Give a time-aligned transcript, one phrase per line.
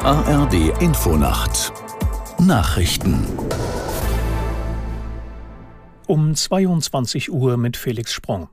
[0.00, 1.72] ARD Infonacht
[2.38, 3.26] Nachrichten
[6.06, 8.48] um 22 Uhr mit Felix Sprung.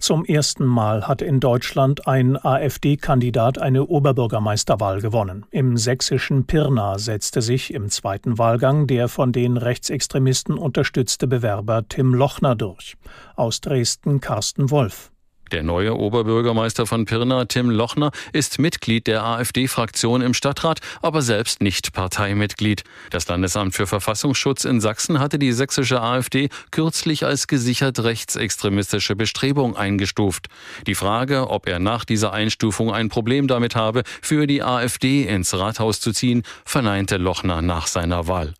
[0.00, 5.46] Zum ersten Mal hat in Deutschland ein AfD-Kandidat eine Oberbürgermeisterwahl gewonnen.
[5.50, 12.14] Im sächsischen Pirna setzte sich im zweiten Wahlgang der von den Rechtsextremisten unterstützte Bewerber Tim
[12.14, 12.96] Lochner durch.
[13.36, 15.10] Aus Dresden Carsten Wolf.
[15.52, 21.62] Der neue Oberbürgermeister von Pirna, Tim Lochner, ist Mitglied der AfD-Fraktion im Stadtrat, aber selbst
[21.62, 22.84] nicht Parteimitglied.
[23.10, 29.76] Das Landesamt für Verfassungsschutz in Sachsen hatte die sächsische AfD kürzlich als gesichert rechtsextremistische Bestrebung
[29.76, 30.48] eingestuft.
[30.86, 35.54] Die Frage, ob er nach dieser Einstufung ein Problem damit habe, für die AfD ins
[35.54, 38.54] Rathaus zu ziehen, verneinte Lochner nach seiner Wahl.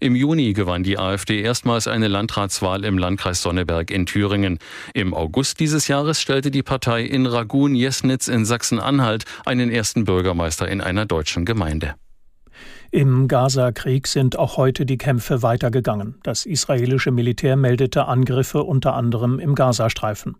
[0.00, 4.58] Im Juni gewann die AfD erstmals eine Landratswahl im Landkreis Sonneberg in Thüringen.
[4.92, 10.80] Im August dieses Jahres stellte die Partei in Ragun-Jesnitz in Sachsen-Anhalt einen ersten Bürgermeister in
[10.80, 11.94] einer deutschen Gemeinde.
[12.94, 16.14] Im Gaza-Krieg sind auch heute die Kämpfe weitergegangen.
[16.22, 20.36] Das israelische Militär meldete Angriffe unter anderem im Gazastreifen.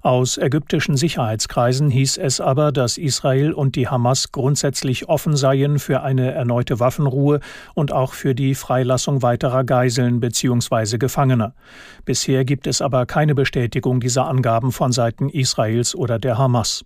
[0.00, 6.00] Aus ägyptischen Sicherheitskreisen hieß es aber, dass Israel und die Hamas grundsätzlich offen seien für
[6.02, 7.40] eine erneute Waffenruhe
[7.74, 10.96] und auch für die Freilassung weiterer Geiseln bzw.
[10.96, 11.52] Gefangener.
[12.06, 16.82] Bisher gibt es aber keine Bestätigung dieser Angaben von Seiten Israels oder der Hamas.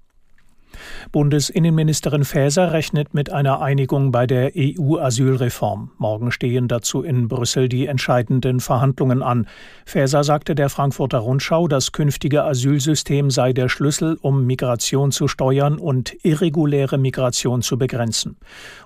[1.12, 5.90] Bundesinnenministerin Faeser rechnet mit einer Einigung bei der EU-Asylreform.
[5.98, 9.46] Morgen stehen dazu in Brüssel die entscheidenden Verhandlungen an.
[9.86, 15.78] Faeser sagte der Frankfurter Rundschau, das künftige Asylsystem sei der Schlüssel, um Migration zu steuern
[15.78, 18.36] und irreguläre Migration zu begrenzen.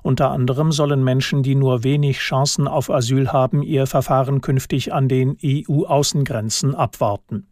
[0.03, 5.09] Unter anderem sollen Menschen, die nur wenig Chancen auf Asyl haben, ihr Verfahren künftig an
[5.09, 7.47] den EU-Außengrenzen abwarten.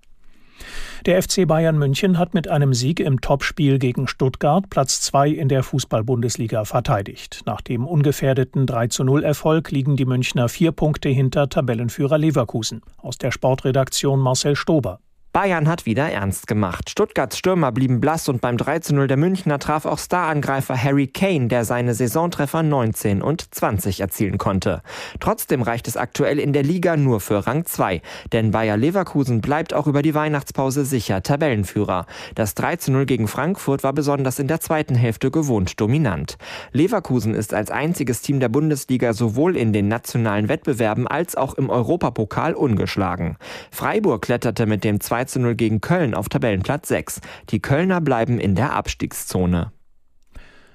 [1.05, 5.49] Der FC Bayern München hat mit einem Sieg im Topspiel gegen Stuttgart Platz 2 in
[5.49, 7.43] der Fußball-Bundesliga verteidigt.
[7.45, 12.83] Nach dem ungefährdeten 3-0 Erfolg liegen die Münchner vier Punkte hinter Tabellenführer Leverkusen.
[12.97, 15.01] Aus der Sportredaktion Marcel Stober.
[15.37, 16.89] Bayern hat wieder ernst gemacht.
[16.89, 21.67] Stuttgarts Stürmer blieben blass und beim 3-0 der Münchner traf auch Starangreifer Harry Kane, der
[21.67, 24.81] seine Saisontreffer 19 und 20 erzielen konnte.
[25.21, 28.01] Trotzdem reicht es aktuell in der Liga nur für Rang 2,
[28.33, 32.07] denn Bayer Leverkusen bleibt auch über die Weihnachtspause sicher Tabellenführer.
[32.35, 36.39] Das 3-0 gegen Frankfurt war besonders in der zweiten Hälfte gewohnt dominant.
[36.73, 41.69] Leverkusen ist als einziges Team der Bundesliga sowohl in den nationalen Wettbewerben als auch im
[41.69, 43.37] Europapokal ungeschlagen.
[43.71, 47.21] Freiburg kletterte mit dem 2 zu 0 gegen Köln auf Tabellenplatz 6.
[47.51, 49.73] Die Kölner bleiben in der Abstiegszone.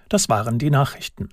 [0.09, 1.29] Das waren die Nachrichten.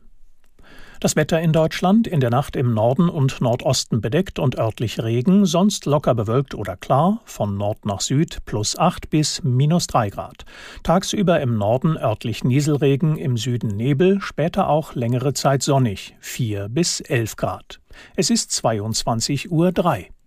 [1.00, 5.46] Das Wetter in Deutschland in der Nacht im Norden und Nordosten bedeckt und örtlich Regen,
[5.46, 10.44] sonst locker bewölkt oder klar, von Nord nach Süd plus 8 bis minus 3 Grad.
[10.82, 17.00] Tagsüber im Norden örtlich Nieselregen, im Süden Nebel, später auch längere Zeit sonnig, 4 bis
[17.00, 17.80] 11 Grad.
[18.16, 20.17] Es ist 22.03 Uhr.